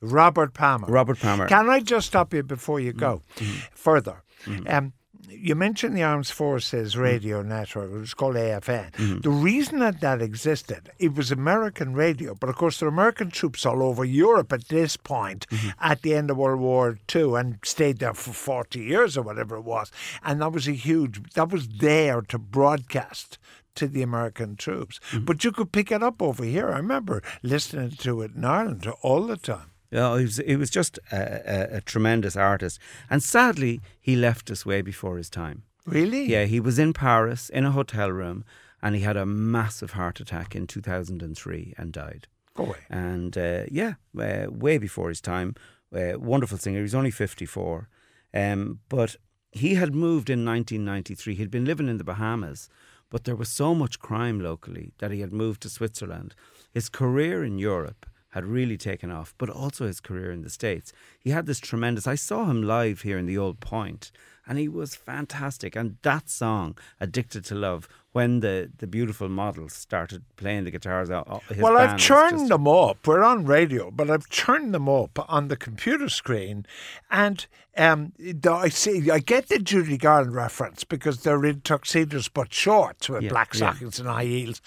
Robert 0.00 0.54
Palmer. 0.54 0.86
Robert 0.88 1.18
Palmer. 1.18 1.48
Can 1.48 1.68
I 1.68 1.80
just 1.80 2.06
stop 2.06 2.32
you 2.34 2.42
before 2.42 2.80
you 2.80 2.92
go 2.92 3.22
Mm-hmm. 3.36 3.58
further? 3.74 4.22
Um, 4.68 4.92
you 5.28 5.54
mentioned 5.56 5.94
the 5.94 6.02
Armed 6.04 6.28
Forces 6.28 6.96
radio 6.96 7.42
network. 7.42 7.90
It 7.90 7.98
was 7.98 8.14
called 8.14 8.36
AFN. 8.36 8.92
Mm-hmm. 8.92 9.20
The 9.20 9.28
reason 9.30 9.80
that 9.80 10.00
that 10.00 10.22
existed, 10.22 10.90
it 10.98 11.14
was 11.14 11.30
American 11.30 11.92
radio, 11.92 12.34
but 12.34 12.48
of 12.48 12.56
course 12.56 12.78
there 12.78 12.88
were 12.88 12.94
American 12.94 13.30
troops 13.30 13.66
all 13.66 13.82
over 13.82 14.04
Europe 14.04 14.52
at 14.52 14.68
this 14.68 14.96
point 14.96 15.46
Mm-hmm. 15.50 15.68
at 15.80 16.00
the 16.02 16.14
end 16.14 16.30
of 16.30 16.36
World 16.38 16.60
War 16.60 16.98
II 17.14 17.34
and 17.34 17.58
stayed 17.64 17.98
there 17.98 18.14
for 18.14 18.32
40 18.32 18.78
years 18.80 19.18
or 19.18 19.22
whatever 19.22 19.56
it 19.56 19.64
was. 19.64 19.90
And 20.22 20.40
that 20.40 20.52
was 20.52 20.66
a 20.68 20.72
huge, 20.72 21.20
that 21.34 21.50
was 21.50 21.68
there 21.68 22.22
to 22.22 22.38
broadcast 22.38 23.38
to 23.78 23.88
the 23.88 24.02
American 24.02 24.56
troops. 24.56 25.00
Mm-hmm. 25.10 25.24
But 25.24 25.44
you 25.44 25.52
could 25.52 25.72
pick 25.72 25.90
it 25.90 26.02
up 26.02 26.20
over 26.22 26.44
here. 26.44 26.70
I 26.70 26.78
remember 26.78 27.22
listening 27.42 27.90
to 27.98 28.22
it 28.22 28.32
in 28.34 28.44
Ireland 28.44 28.86
all 29.02 29.26
the 29.26 29.36
time. 29.36 29.70
Yeah, 29.90 30.18
he 30.18 30.24
was, 30.24 30.36
he 30.36 30.56
was 30.56 30.70
just 30.70 30.98
a, 31.10 31.16
a, 31.16 31.76
a 31.78 31.80
tremendous 31.80 32.36
artist. 32.36 32.78
And 33.08 33.22
sadly, 33.22 33.80
he 34.00 34.16
left 34.16 34.50
us 34.50 34.66
way 34.66 34.82
before 34.82 35.16
his 35.16 35.30
time. 35.30 35.62
Really? 35.86 36.26
Yeah, 36.26 36.44
he 36.44 36.60
was 36.60 36.78
in 36.78 36.92
Paris 36.92 37.48
in 37.48 37.64
a 37.64 37.70
hotel 37.70 38.12
room 38.12 38.44
and 38.82 38.94
he 38.94 39.00
had 39.00 39.16
a 39.16 39.26
massive 39.26 39.92
heart 39.92 40.20
attack 40.20 40.54
in 40.54 40.66
2003 40.66 41.74
and 41.78 41.92
died. 41.92 42.28
Go 42.54 42.64
away. 42.64 42.78
And 42.90 43.36
uh, 43.36 43.62
yeah, 43.70 43.94
uh, 44.18 44.46
way 44.50 44.78
before 44.78 45.08
his 45.08 45.20
time. 45.20 45.54
Uh, 45.94 46.18
wonderful 46.18 46.58
singer. 46.58 46.78
He 46.78 46.82
was 46.82 46.94
only 46.94 47.10
54. 47.10 47.88
Um, 48.34 48.80
but 48.88 49.16
he 49.52 49.74
had 49.74 49.94
moved 49.94 50.28
in 50.28 50.44
1993. 50.44 51.34
He'd 51.34 51.50
been 51.50 51.64
living 51.64 51.88
in 51.88 51.98
the 51.98 52.04
Bahamas, 52.04 52.68
but 53.10 53.24
there 53.24 53.36
was 53.36 53.48
so 53.48 53.74
much 53.74 53.98
crime 53.98 54.40
locally 54.40 54.92
that 54.98 55.10
he 55.10 55.20
had 55.20 55.32
moved 55.32 55.62
to 55.62 55.68
Switzerland. 55.68 56.34
His 56.72 56.88
career 56.88 57.44
in 57.44 57.58
Europe 57.58 58.06
had 58.30 58.44
really 58.44 58.76
taken 58.76 59.10
off, 59.10 59.34
but 59.38 59.48
also 59.48 59.86
his 59.86 60.00
career 60.00 60.30
in 60.30 60.42
the 60.42 60.50
States. 60.50 60.92
He 61.18 61.30
had 61.30 61.46
this 61.46 61.60
tremendous. 61.60 62.06
I 62.06 62.14
saw 62.14 62.44
him 62.46 62.62
live 62.62 63.00
here 63.00 63.18
in 63.18 63.26
the 63.26 63.38
Old 63.38 63.60
Point, 63.60 64.10
and 64.48 64.58
he 64.58 64.66
was 64.68 64.94
fantastic. 64.96 65.76
And 65.76 65.98
that 66.02 66.28
song, 66.30 66.76
"Addicted 67.00 67.44
to 67.46 67.54
Love," 67.54 67.86
when 68.12 68.40
the, 68.40 68.70
the 68.78 68.86
beautiful 68.86 69.28
models 69.28 69.74
started 69.74 70.24
playing 70.36 70.64
the 70.64 70.70
guitars, 70.70 71.10
uh, 71.10 71.20
uh, 71.26 71.40
well, 71.58 71.76
I've 71.76 71.98
churned 71.98 72.38
just- 72.38 72.48
them 72.48 72.66
up. 72.66 73.06
We're 73.06 73.22
on 73.22 73.44
radio, 73.44 73.90
but 73.90 74.10
I've 74.10 74.28
churned 74.28 74.72
them 74.74 74.88
up 74.88 75.18
on 75.30 75.48
the 75.48 75.56
computer 75.56 76.08
screen, 76.08 76.64
and 77.10 77.46
um, 77.76 78.12
I 78.50 78.70
see. 78.70 79.10
I 79.10 79.18
get 79.20 79.48
the 79.48 79.58
Judy 79.58 79.98
Garland 79.98 80.34
reference 80.34 80.82
because 80.82 81.22
they're 81.22 81.44
in 81.44 81.60
tuxedos 81.60 82.28
but 82.28 82.52
shorts 82.52 83.08
with 83.08 83.22
Yeah, 83.24 83.28
black 83.30 83.52
yeah. 83.54 83.58
stockings 83.58 83.98
and 84.00 84.08
high 84.08 84.24
heels, 84.24 84.60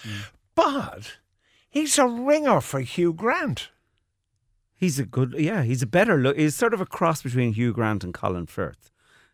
but 0.54 1.18
he's 1.68 1.98
a 1.98 2.06
ringer 2.06 2.60
for 2.60 2.80
Hugh 2.80 3.12
Grant. 3.12 3.68
He's 4.74 4.98
a 4.98 5.04
good, 5.04 5.34
yeah. 5.38 5.62
He's 5.62 5.82
a 5.82 5.86
better 5.86 6.16
look. 6.16 6.36
He's 6.36 6.56
sort 6.56 6.74
of 6.74 6.80
a 6.80 6.86
cross 6.86 7.22
between 7.22 7.52
Hugh 7.52 7.72
Grant 7.72 8.02
and 8.02 8.12
Colin 8.14 8.46
Firth. 8.46 8.90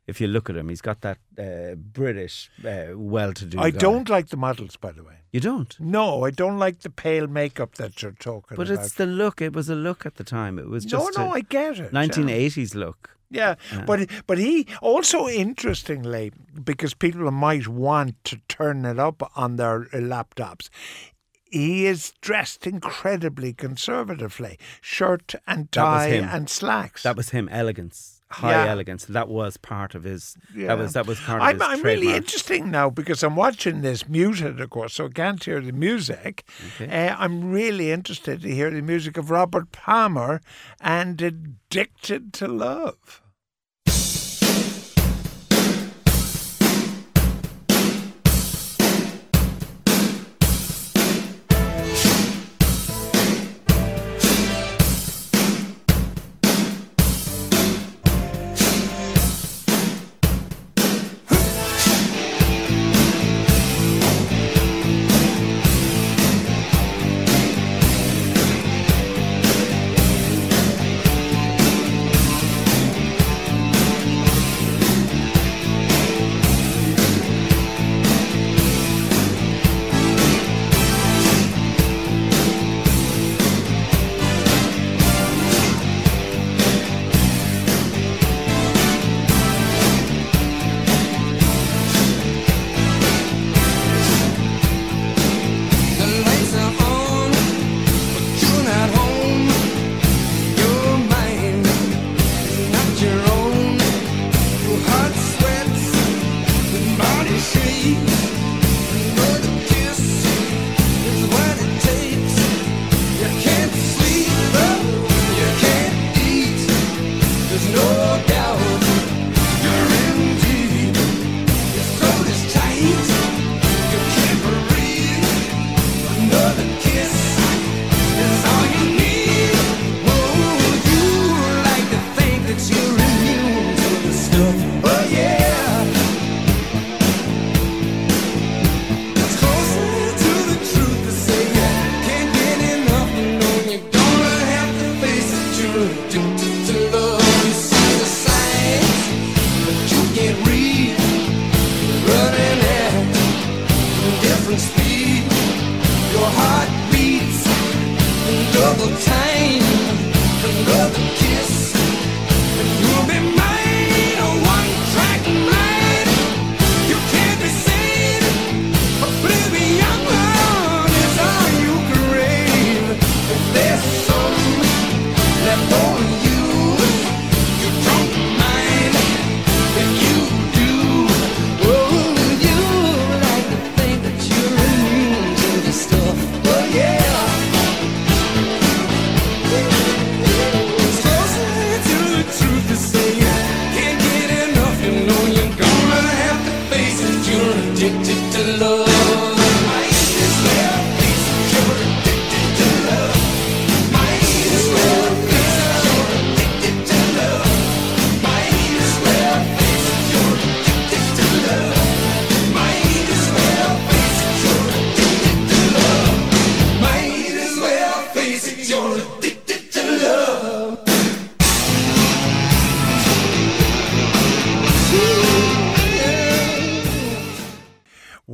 If 0.09 0.21
you 0.21 0.27
look 0.27 0.49
at 0.50 0.57
him, 0.57 0.69
he's 0.71 0.81
got 0.81 1.03
that 1.03 1.19
uh, 1.38 1.75
British, 1.77 2.50
uh, 2.65 2.97
well-to-do. 2.97 3.61
I 3.61 3.71
guy. 3.71 3.79
don't 3.79 4.09
like 4.09 4.29
the 4.29 4.38
models, 4.38 4.77
by 4.77 4.91
the 4.91 5.05
way. 5.05 5.17
You 5.33 5.41
don't. 5.41 5.79
No, 5.79 6.25
I 6.25 6.31
don't 6.31 6.59
like 6.59 6.81
the 6.81 6.88
pale 6.91 7.27
makeup 7.27 7.75
that 7.75 8.03
you're 8.03 8.12
talking 8.12 8.57
But 8.57 8.69
about. 8.69 8.77
But 8.79 8.85
it's 8.87 8.95
the 8.95 9.05
look. 9.07 9.43
It 9.43 9.53
was 9.53 9.69
a 9.69 9.75
look 9.75 10.07
at 10.07 10.15
the 10.17 10.25
time. 10.25 10.59
It 10.59 10.69
was 10.69 10.85
no, 10.87 10.91
just 10.91 11.19
no, 11.19 11.33
a 11.33 11.37
I 11.37 11.41
get 11.43 11.79
it. 11.79 11.93
yeah. 11.93 12.00
1980s 12.00 12.75
look. 12.75 13.19
Yeah, 13.31 13.57
but 13.87 14.09
but 14.27 14.38
he 14.38 14.67
also 14.81 15.29
interestingly 15.29 16.33
because 16.65 16.95
people 16.95 17.31
might 17.31 17.69
want 17.69 18.15
to 18.25 18.38
turn 18.49 18.87
it 18.87 18.99
up 18.99 19.31
on 19.37 19.57
their 19.57 19.83
uh, 19.83 19.99
laptops. 19.99 20.71
He 21.50 21.87
is 21.87 22.12
dressed 22.21 22.67
incredibly 22.67 23.52
conservatively, 23.52 24.59
shirt 24.81 25.35
and 25.47 25.71
tie 25.73 26.09
and 26.09 26.49
slacks. 26.50 27.02
That 27.02 27.17
was 27.17 27.31
him. 27.31 27.49
Elegance, 27.50 28.21
high 28.31 28.50
Yeah. 28.64 28.71
elegance. 28.71 29.05
That 29.07 29.28
was 29.28 29.57
part 29.57 29.95
of 29.95 30.05
his. 30.05 30.37
Yeah. 30.55 30.69
That 30.69 30.78
was 30.78 30.93
that 30.93 31.07
was 31.07 31.19
part 31.21 31.40
of 31.40 31.49
I'm, 31.49 31.55
his 31.59 31.62
I'm 31.69 31.83
really 31.83 32.14
interesting 32.14 32.71
now 32.71 32.90
because 32.90 33.23
I'm 33.23 33.37
watching 33.37 33.81
this 33.81 34.09
muted, 34.09 34.61
of 34.61 34.71
course, 34.71 34.95
so 34.95 35.07
I 35.07 35.09
can't 35.09 35.43
hear 35.43 35.61
the 35.61 35.73
music. 35.73 36.45
Uh, 36.81 36.85
I'm 37.19 37.50
really 37.50 37.90
interested 37.93 38.43
to 38.43 38.55
hear 38.55 38.71
the 38.71 38.83
music 38.83 39.17
of 39.17 39.31
Robert 39.31 39.73
Palmer 39.73 40.40
and 40.81 41.21
Addicted 41.23 42.33
to 42.35 42.49
Love. 42.49 43.23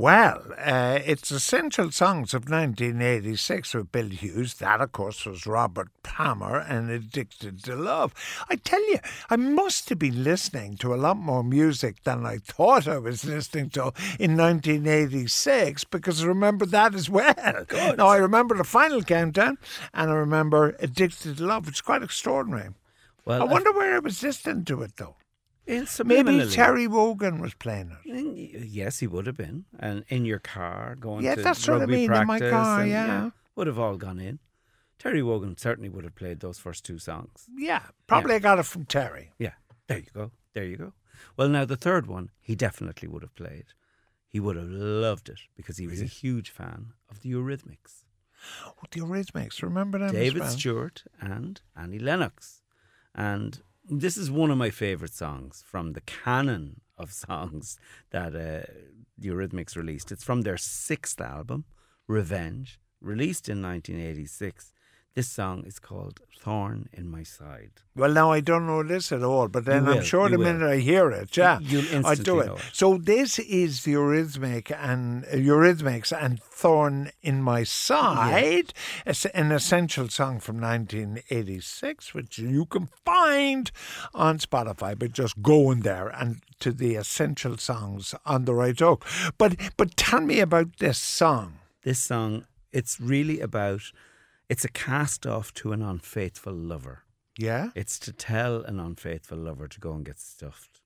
Well, 0.04 0.44
uh, 0.58 0.98
it's 1.02 1.30
Essential 1.30 1.90
Songs 1.90 2.34
of 2.34 2.50
1986 2.50 3.72
with 3.72 3.90
Bill 3.90 4.10
Hughes. 4.10 4.52
That, 4.56 4.82
of 4.82 4.92
course, 4.92 5.24
was 5.24 5.46
Robert 5.46 5.88
Palmer 6.02 6.58
and 6.58 6.90
Addicted 6.90 7.64
to 7.64 7.74
Love. 7.74 8.12
I 8.50 8.56
tell 8.56 8.86
you, 8.90 8.98
I 9.30 9.36
must 9.36 9.88
have 9.88 9.98
been 9.98 10.22
listening 10.22 10.76
to 10.76 10.92
a 10.92 11.00
lot 11.00 11.16
more 11.16 11.42
music 11.42 12.04
than 12.04 12.26
I 12.26 12.36
thought 12.36 12.86
I 12.86 12.98
was 12.98 13.24
listening 13.24 13.70
to 13.70 13.94
in 14.20 14.36
1986 14.36 15.84
because 15.84 16.22
I 16.22 16.26
remember 16.26 16.66
that 16.66 16.94
as 16.94 17.08
well. 17.08 17.64
Now, 17.96 18.08
I 18.08 18.18
remember 18.18 18.58
the 18.58 18.64
final 18.64 19.02
countdown 19.02 19.56
and 19.94 20.10
I 20.10 20.14
remember 20.14 20.76
Addicted 20.80 21.38
to 21.38 21.46
Love. 21.46 21.66
It's 21.66 21.80
quite 21.80 22.02
extraordinary. 22.02 22.74
Well, 23.24 23.40
I 23.40 23.44
wonder 23.46 23.72
where 23.72 23.96
I 23.96 24.00
was 24.00 24.22
listening 24.22 24.66
to 24.66 24.82
it, 24.82 24.98
though. 24.98 25.16
Maybe. 25.66 26.46
Terry 26.50 26.86
Wogan 26.86 27.40
was 27.40 27.54
playing 27.54 27.90
it. 28.04 28.10
In- 28.10 28.34
Yes, 28.68 28.98
he 28.98 29.06
would 29.06 29.26
have 29.26 29.36
been, 29.36 29.64
and 29.78 30.04
in 30.08 30.24
your 30.24 30.38
car 30.38 30.94
going 30.98 31.24
Yeah, 31.24 31.36
to 31.36 31.42
that's 31.42 31.66
what 31.66 31.82
I 31.82 31.86
mean, 31.86 32.12
in 32.12 32.26
my 32.26 32.38
car, 32.38 32.80
and, 32.82 32.90
yeah. 32.90 33.30
would 33.56 33.66
have 33.66 33.78
all 33.78 33.96
gone 33.96 34.18
in. 34.18 34.38
Terry 34.98 35.22
Wogan 35.22 35.56
certainly 35.56 35.88
would 35.88 36.04
have 36.04 36.14
played 36.14 36.40
those 36.40 36.58
first 36.58 36.84
two 36.84 36.98
songs. 36.98 37.46
Yeah, 37.56 37.82
probably 38.06 38.34
I 38.34 38.38
got 38.38 38.58
it 38.58 38.66
from 38.66 38.84
Terry. 38.84 39.32
Yeah, 39.38 39.52
there 39.86 39.98
you 39.98 40.10
go, 40.12 40.30
there 40.54 40.64
you 40.64 40.76
go. 40.76 40.92
Well, 41.36 41.48
now 41.48 41.64
the 41.64 41.76
third 41.76 42.06
one, 42.06 42.30
he 42.40 42.54
definitely 42.54 43.08
would 43.08 43.22
have 43.22 43.34
played. 43.34 43.66
He 44.28 44.40
would 44.40 44.56
have 44.56 44.68
loved 44.68 45.28
it 45.28 45.40
because 45.56 45.78
he 45.78 45.86
was 45.86 46.00
a 46.02 46.06
huge 46.06 46.50
fan 46.50 46.92
of 47.10 47.20
the 47.20 47.30
Eurythmics. 47.32 48.04
Oh, 48.66 48.72
the 48.90 49.00
Eurythmics, 49.00 49.62
remember 49.62 49.98
them? 49.98 50.12
David? 50.12 50.44
Stewart 50.50 51.04
and 51.20 51.60
Annie 51.76 51.98
Lennox. 51.98 52.62
And 53.14 53.60
this 53.88 54.16
is 54.16 54.30
one 54.30 54.50
of 54.50 54.58
my 54.58 54.70
favourite 54.70 55.12
songs 55.12 55.62
from 55.66 55.92
the 55.92 56.00
canon 56.02 56.80
of 56.96 57.12
songs 57.26 57.78
that 58.10 58.28
uh, 58.34 58.70
the 59.18 59.28
Eurythmics 59.28 59.76
released. 59.76 60.12
It's 60.12 60.24
from 60.24 60.42
their 60.42 60.56
sixth 60.56 61.20
album, 61.20 61.64
Revenge, 62.06 62.78
released 63.00 63.48
in 63.48 63.62
1986. 63.62 64.72
This 65.14 65.28
song 65.28 65.62
is 65.64 65.78
called 65.78 66.18
Thorn 66.40 66.88
in 66.92 67.08
My 67.08 67.22
Side. 67.22 67.70
Well, 67.94 68.12
now 68.12 68.32
I 68.32 68.40
don't 68.40 68.66
know 68.66 68.82
this 68.82 69.12
at 69.12 69.22
all, 69.22 69.46
but 69.46 69.64
then 69.64 69.86
I'm 69.86 70.02
sure 70.02 70.28
the 70.28 70.36
will. 70.36 70.52
minute 70.52 70.68
I 70.68 70.78
hear 70.78 71.10
it, 71.12 71.36
yeah, 71.36 71.60
I 72.04 72.16
do 72.16 72.40
it. 72.40 72.50
it. 72.50 72.58
So 72.72 72.98
this 72.98 73.38
is 73.38 73.84
the 73.84 73.94
Eurythmic 73.94 74.76
and 74.76 75.24
uh, 75.26 75.36
Eurythmics 75.36 76.12
and 76.12 76.42
Thorn 76.42 77.12
in 77.22 77.42
My 77.42 77.62
Side, 77.62 78.74
It's 79.06 79.24
an 79.26 79.52
essential 79.52 80.08
song 80.08 80.40
from 80.40 80.60
1986, 80.60 82.12
which 82.12 82.38
you 82.38 82.66
can 82.66 82.88
find 83.04 83.70
on 84.14 84.38
Spotify. 84.38 84.98
But 84.98 85.12
just 85.12 85.40
go 85.42 85.70
in 85.70 85.80
there 85.80 86.08
and 86.08 86.40
to 86.58 86.72
the 86.72 86.96
essential 86.96 87.56
songs 87.56 88.16
on 88.26 88.46
the 88.46 88.54
right 88.54 88.78
hook. 88.78 89.06
But 89.38 89.56
but 89.76 89.96
tell 89.96 90.20
me 90.22 90.40
about 90.40 90.78
this 90.78 90.98
song. 90.98 91.58
This 91.84 92.00
song, 92.00 92.46
it's 92.72 92.98
really 93.00 93.40
about, 93.40 93.82
it's 94.48 94.64
a 94.64 94.68
cast 94.68 95.26
off 95.26 95.52
to 95.54 95.72
an 95.72 95.82
unfaithful 95.82 96.52
lover. 96.52 97.04
Yeah, 97.38 97.70
It's 97.74 97.98
to 98.00 98.12
tell 98.12 98.62
an 98.62 98.78
unfaithful 98.78 99.38
lover 99.38 99.66
to 99.66 99.80
go 99.80 99.92
and 99.92 100.04
get 100.04 100.20
stuffed. 100.20 100.80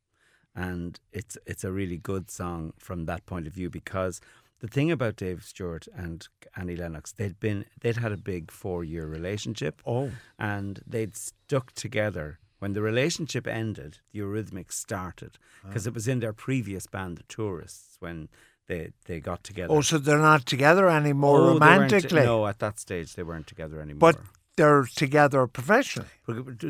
And 0.55 0.99
it's 1.13 1.37
it's 1.47 1.63
a 1.63 1.71
really 1.71 1.99
good 1.99 2.31
song 2.31 2.73
from 2.79 3.05
that 3.05 3.27
point 3.27 3.47
of 3.47 3.53
view 3.53 3.69
because 3.71 4.21
the 4.61 4.69
thing 4.69 4.91
about 4.91 5.17
Dave 5.17 5.45
Stewart 5.45 5.87
and 5.95 6.27
Annie 6.57 6.75
Lennox, 6.75 7.13
they'd 7.13 7.39
been 7.39 7.65
they'd 7.81 7.99
had 7.99 8.13
a 8.13 8.17
big 8.17 8.51
four 8.51 8.83
year 8.83 9.07
relationship. 9.07 9.83
Oh. 9.87 10.11
And 10.39 10.81
they'd 10.87 11.17
stuck 11.17 11.73
together. 11.73 12.39
When 12.59 12.73
the 12.73 12.83
relationship 12.83 13.47
ended, 13.47 13.99
the 14.13 14.19
Eurythmics 14.19 14.73
started 14.73 15.39
ah. 15.63 15.69
because 15.69 15.87
it 15.87 15.95
was 15.95 16.09
in 16.09 16.21
their 16.21 16.33
previous 16.33 16.87
band, 16.87 17.19
the 17.19 17.23
Tourists, 17.25 17.97
when 18.01 18.29
they 18.69 18.91
they 19.07 19.19
got 19.21 19.43
together. 19.43 19.73
oh, 19.75 19.81
so 19.81 19.99
they're 19.99 20.19
not 20.33 20.47
together 20.47 20.89
anymore 20.89 21.39
Oh, 21.41 21.49
romantically, 21.55 22.25
No, 22.25 22.47
at 22.47 22.59
that 22.61 22.79
stage 22.79 23.15
they 23.15 23.23
weren't 23.23 23.47
together 23.47 23.81
anymore. 23.81 24.13
but 24.13 24.17
they're 24.59 24.89
together 25.05 25.47
professionally. 25.47 26.09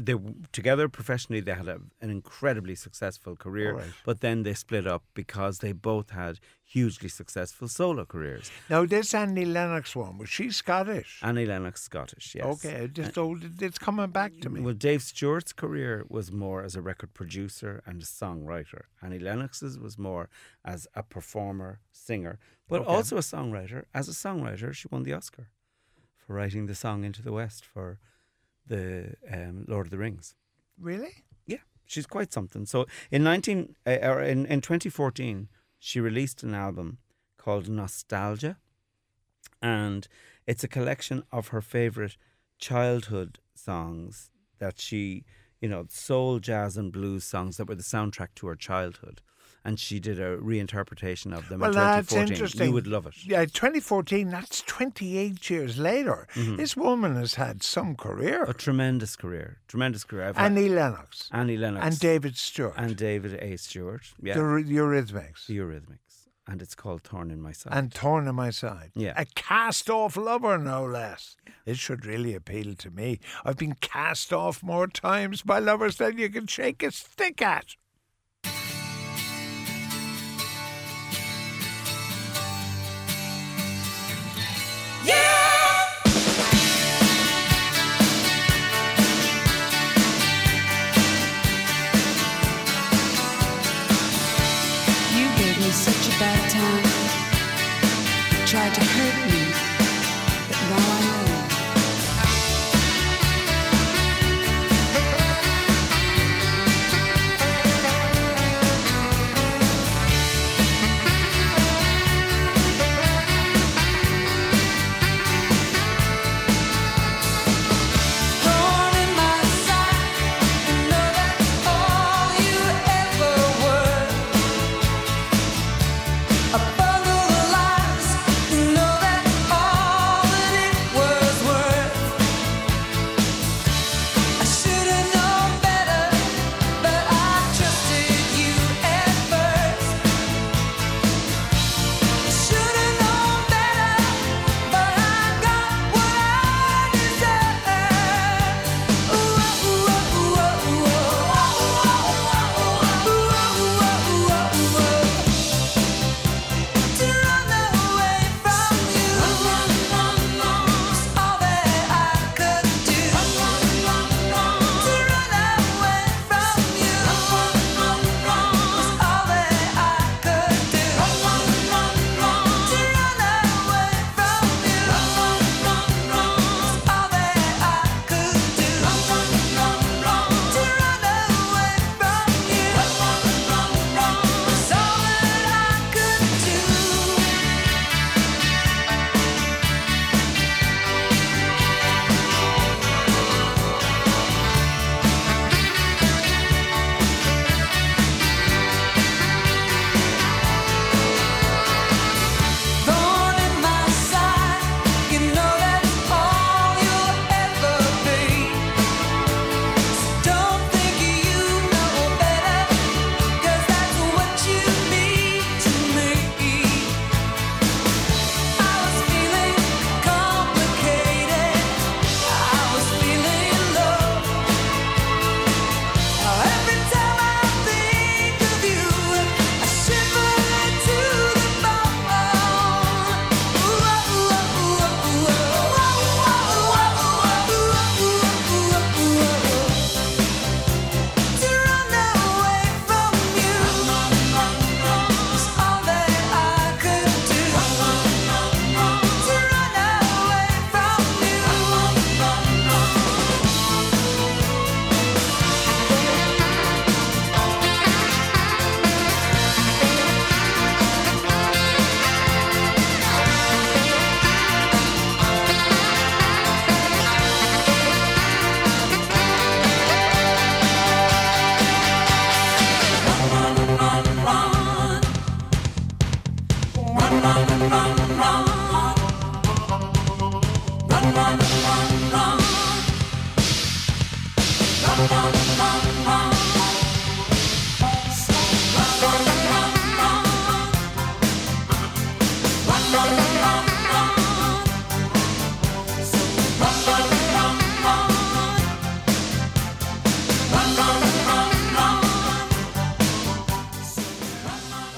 They 0.08 0.14
together 0.52 0.88
professionally. 0.88 1.40
They 1.40 1.54
had 1.54 1.68
a, 1.68 1.78
an 2.02 2.10
incredibly 2.10 2.74
successful 2.74 3.34
career, 3.34 3.74
right. 3.74 3.92
but 4.04 4.20
then 4.20 4.42
they 4.42 4.54
split 4.54 4.86
up 4.86 5.02
because 5.14 5.58
they 5.58 5.72
both 5.72 6.10
had 6.10 6.38
hugely 6.64 7.08
successful 7.08 7.66
solo 7.66 8.04
careers. 8.04 8.50
Now, 8.68 8.84
this 8.84 9.14
Annie 9.14 9.46
Lennox 9.46 9.96
one, 9.96 10.18
was 10.18 10.28
she 10.28 10.50
Scottish? 10.50 11.20
Annie 11.22 11.46
Lennox, 11.46 11.82
Scottish, 11.82 12.34
yes. 12.34 12.44
Okay, 12.44 12.88
just 12.92 13.16
oh, 13.16 13.36
it's 13.60 13.78
coming 13.78 14.10
back 14.10 14.32
to 14.42 14.50
me. 14.50 14.60
Well, 14.60 14.74
Dave 14.74 15.02
Stewart's 15.02 15.54
career 15.54 16.04
was 16.08 16.30
more 16.30 16.62
as 16.62 16.76
a 16.76 16.82
record 16.82 17.14
producer 17.14 17.82
and 17.86 18.02
a 18.02 18.04
songwriter. 18.04 18.82
Annie 19.02 19.18
Lennox's 19.18 19.78
was 19.78 19.96
more 19.96 20.28
as 20.62 20.86
a 20.94 21.02
performer, 21.02 21.80
singer, 21.90 22.38
but 22.68 22.82
Okay. 22.82 22.90
also 22.94 23.16
a 23.16 23.20
songwriter. 23.34 23.84
As 23.94 24.08
a 24.08 24.12
songwriter, 24.12 24.74
she 24.74 24.88
won 24.90 25.04
the 25.04 25.14
Oscar 25.14 25.48
for 26.28 26.34
writing 26.34 26.66
the 26.66 26.74
song 26.74 27.04
"Into 27.04 27.22
the 27.22 27.32
West" 27.32 27.64
for 27.64 27.98
the 28.66 29.14
um, 29.32 29.64
Lord 29.66 29.86
of 29.86 29.90
the 29.90 29.96
Rings. 29.96 30.34
Really? 30.78 31.24
Yeah, 31.46 31.64
she's 31.86 32.06
quite 32.06 32.34
something. 32.34 32.66
So 32.66 32.86
in 33.10 33.24
nineteen 33.24 33.76
uh, 33.86 33.98
or 34.02 34.20
in 34.20 34.44
in 34.44 34.60
twenty 34.60 34.90
fourteen, 34.90 35.48
she 35.78 36.00
released 36.00 36.42
an 36.42 36.54
album 36.54 36.98
called 37.38 37.66
Nostalgia, 37.70 38.58
and 39.62 40.06
it's 40.46 40.62
a 40.62 40.68
collection 40.68 41.22
of 41.32 41.48
her 41.48 41.62
favorite 41.62 42.18
childhood 42.58 43.38
songs 43.54 44.30
that 44.58 44.78
she, 44.78 45.24
you 45.62 45.68
know, 45.68 45.86
soul, 45.88 46.40
jazz, 46.40 46.76
and 46.76 46.92
blues 46.92 47.24
songs 47.24 47.56
that 47.56 47.68
were 47.68 47.74
the 47.74 47.82
soundtrack 47.82 48.34
to 48.34 48.48
her 48.48 48.56
childhood. 48.56 49.22
And 49.68 49.78
she 49.78 50.00
did 50.00 50.18
a 50.18 50.38
reinterpretation 50.38 51.36
of 51.36 51.48
them 51.50 51.60
Well, 51.60 51.70
in 51.70 51.76
that's 51.76 52.14
interesting. 52.14 52.68
You 52.68 52.72
would 52.72 52.86
love 52.86 53.06
it. 53.06 53.14
Yeah, 53.22 53.44
2014, 53.44 54.30
that's 54.30 54.62
28 54.62 55.50
years 55.50 55.76
later. 55.78 56.26
Mm-hmm. 56.34 56.56
This 56.56 56.74
woman 56.74 57.16
has 57.16 57.34
had 57.34 57.62
some 57.62 57.94
career. 57.94 58.44
A 58.44 58.54
tremendous 58.54 59.14
career, 59.14 59.58
tremendous 59.68 60.04
career. 60.04 60.24
I've 60.28 60.38
had 60.38 60.52
Annie 60.52 60.70
Lennox 60.70 61.28
Annie 61.32 61.58
Lennox 61.58 61.84
and 61.86 61.98
David 61.98 62.38
Stewart. 62.38 62.72
and 62.78 62.96
David 62.96 63.34
A. 63.42 63.58
Stewart. 63.58 64.04
Yeah, 64.22 64.34
the 64.34 64.42
Ry- 64.44 64.62
Eurythmics. 64.62 65.46
the 65.46 65.58
Eurythmics, 65.58 66.28
and 66.46 66.62
it's 66.62 66.74
called 66.74 67.02
"Thorn 67.02 67.30
in 67.30 67.42
My 67.42 67.52
Side." 67.52 67.74
and 67.76 67.92
Torn 67.94 68.26
in 68.26 68.34
My 68.36 68.48
Side. 68.50 68.92
Yeah. 68.94 69.12
A 69.16 69.26
cast 69.26 69.90
off 69.90 70.16
lover, 70.16 70.56
no 70.56 70.86
less. 70.86 71.36
It 71.66 71.76
should 71.76 72.06
really 72.06 72.32
appeal 72.34 72.74
to 72.76 72.90
me. 72.90 73.20
I've 73.44 73.58
been 73.58 73.74
cast 73.74 74.32
off 74.32 74.62
more 74.62 74.86
times 74.86 75.42
by 75.42 75.58
lovers 75.58 75.96
than 75.98 76.16
you 76.16 76.30
can 76.30 76.46
shake 76.46 76.82
a 76.82 76.90
stick 76.90 77.42
at. 77.42 77.76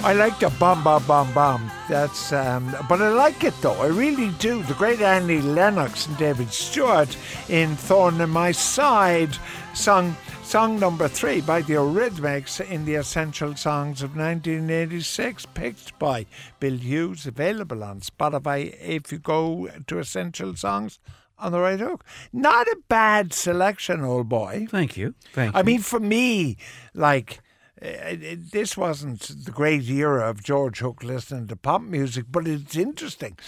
I 0.03 0.15
like 0.15 0.39
the 0.39 0.49
bomb, 0.59 0.83
bomb, 0.83 1.05
bomb, 1.05 1.31
bomb. 1.35 1.71
That's, 1.87 2.33
um, 2.33 2.75
but 2.89 3.03
I 3.03 3.11
like 3.11 3.45
it 3.45 3.53
though. 3.61 3.75
I 3.75 3.89
really 3.89 4.31
do. 4.39 4.63
The 4.63 4.73
great 4.75 5.03
Annie 5.03 5.43
Lennox 5.43 6.07
and 6.07 6.17
David 6.17 6.51
Stewart 6.53 7.15
in 7.51 7.77
"Thorn 7.77 8.19
in 8.19 8.31
My 8.31 8.51
Side" 8.51 9.37
sung 9.75 10.17
song 10.43 10.81
number 10.81 11.07
three 11.07 11.43
by 11.43 11.61
the 11.61 11.75
Eurythmics 11.75 12.61
in 12.67 12.87
the 12.87 12.95
Essential 12.95 13.55
Songs 13.55 14.03
of 14.03 14.17
1986, 14.17 15.47
picked 15.53 15.97
by 15.99 16.25
Bill 16.59 16.79
Hughes, 16.79 17.27
available 17.27 17.85
on 17.85 18.01
Spotify. 18.01 18.75
If 18.81 19.13
you 19.13 19.19
go 19.19 19.69
to 19.87 19.99
Essential 19.99 20.57
Songs 20.57 20.99
on 21.39 21.53
the 21.53 21.61
right 21.61 21.79
hook, 21.79 22.05
not 22.33 22.67
a 22.67 22.79
bad 22.89 23.35
selection, 23.35 24.03
old 24.03 24.31
boy. 24.31 24.67
Thank 24.71 24.97
you. 24.97 25.15
Thank 25.35 25.55
you. 25.55 25.61
I 25.61 25.63
mean, 25.63 25.81
for 25.81 26.01
me, 26.01 26.57
like, 26.95 27.41
Uh, 27.83 27.87
uh, 27.87 28.16
this 28.53 28.77
wasn't 28.77 29.21
the 29.45 29.51
great 29.51 29.88
era 29.88 30.29
of 30.29 30.45
George 30.45 30.81
Hook 30.81 31.03
listening 31.03 31.47
to 31.49 31.57
pop 31.57 31.83
music, 31.83 32.27
but 32.31 32.47
it's 32.47 32.77
interesting. 32.77 33.38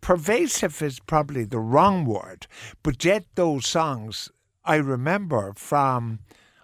Pervasive 0.00 0.80
is 0.82 1.00
probably 1.00 1.44
the 1.44 1.58
wrong 1.58 2.04
word, 2.04 2.46
but 2.82 3.04
yet 3.04 3.24
those 3.34 3.66
songs 3.66 4.30
I 4.64 4.76
remember 4.76 5.52
from 5.56 6.20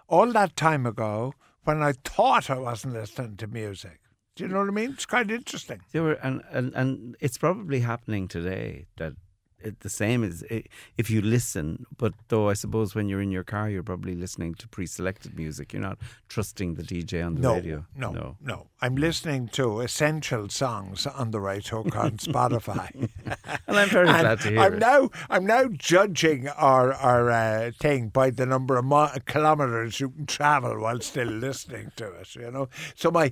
all 0.07 0.31
that 0.33 0.55
time 0.55 0.85
ago 0.85 1.33
when 1.63 1.81
I 1.83 1.93
thought 1.93 2.49
I 2.49 2.57
wasn't 2.57 2.93
listening 2.93 3.37
to 3.37 3.47
music. 3.47 3.99
Do 4.35 4.43
you 4.43 4.49
know 4.49 4.59
what 4.59 4.69
I 4.69 4.71
mean? 4.71 4.91
It's 4.91 5.05
quite 5.05 5.29
interesting. 5.29 5.81
They 5.91 5.99
were, 5.99 6.13
and, 6.13 6.41
and, 6.49 6.73
and 6.73 7.15
it's 7.19 7.37
probably 7.37 7.81
happening 7.81 8.27
today 8.27 8.87
that 8.97 9.13
it, 9.63 9.79
the 9.81 9.89
same 9.89 10.23
as 10.23 10.43
i 10.51 10.63
if 10.97 11.09
you 11.09 11.21
listen, 11.21 11.85
but 11.97 12.13
though 12.29 12.49
I 12.49 12.53
suppose 12.53 12.95
when 12.95 13.07
you're 13.09 13.21
in 13.21 13.31
your 13.31 13.43
car, 13.43 13.69
you're 13.69 13.83
probably 13.83 14.15
listening 14.15 14.55
to 14.55 14.67
pre 14.67 14.85
selected 14.85 15.35
music. 15.37 15.73
You're 15.73 15.81
not 15.81 15.97
trusting 16.29 16.75
the 16.75 16.83
DJ 16.83 17.25
on 17.25 17.35
the 17.35 17.41
No, 17.41 17.53
radio. 17.55 17.85
no, 17.95 18.11
no, 18.11 18.37
no. 18.41 18.67
I'm 18.81 18.95
listening 18.95 19.47
to 19.49 19.81
essential 19.81 20.49
songs 20.49 21.05
on 21.07 21.31
the 21.31 21.39
right 21.39 21.65
hook 21.67 21.95
on 21.95 22.11
Spotify. 22.29 23.09
And 23.67 23.77
I'm 23.77 23.89
very 23.89 24.09
And 24.09 24.19
glad 24.21 24.39
to 24.41 24.49
hear 24.49 24.59
I'm 24.59 24.73
it. 24.73 24.79
now 24.79 25.09
I'm 25.29 25.45
now 25.45 25.65
judging 25.67 26.47
our 26.49 26.93
our 26.93 27.29
uh, 27.31 27.71
thing 27.79 28.09
by 28.09 28.29
the 28.31 28.45
number 28.45 28.75
of 28.77 28.85
mi- 28.85 29.19
kilometers 29.25 29.99
you 29.99 30.09
can 30.09 30.25
travel 30.25 30.79
while 30.81 30.99
still 30.99 31.27
listening 31.27 31.91
to 31.95 32.11
it. 32.19 32.35
You 32.35 32.51
know, 32.51 32.67
so 32.95 33.11
my 33.11 33.31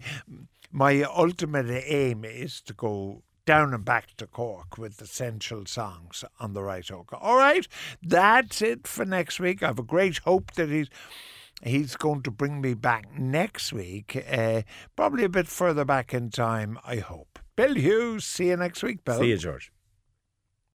my 0.71 1.01
ultimate 1.03 1.69
aim 1.85 2.23
is 2.25 2.61
to 2.61 2.73
go 2.73 3.23
down 3.49 3.73
and 3.73 3.83
back 3.83 4.15
to 4.15 4.27
Cork 4.27 4.77
with 4.77 5.01
essential 5.01 5.65
songs 5.65 6.23
on 6.39 6.53
the 6.53 6.61
right 6.61 6.87
hook. 6.87 7.09
All 7.19 7.35
right, 7.35 7.67
that's 7.99 8.61
it 8.61 8.85
for 8.85 9.05
next 9.05 9.39
week. 9.39 9.63
I 9.63 9.67
have 9.67 9.79
a 9.79 9.83
great 9.83 10.19
hope 10.19 10.51
that 10.51 10.69
he's. 10.69 10.87
He's 11.63 11.95
going 11.95 12.21
to 12.21 12.31
bring 12.31 12.61
me 12.61 12.75
back 12.75 13.19
next 13.19 13.73
week, 13.73 14.23
uh, 14.31 14.61
probably 14.95 15.25
a 15.25 15.29
bit 15.29 15.47
further 15.47 15.83
back 15.83 16.13
in 16.13 16.29
time, 16.29 16.77
I 16.85 16.97
hope. 16.97 17.39
Bill 17.57 17.73
Hughes, 17.73 18.23
see 18.23 18.47
you 18.49 18.55
next 18.55 18.81
week, 18.83 19.03
Bill. 19.03 19.19
See 19.19 19.29
you, 19.29 19.37
George. 19.37 19.71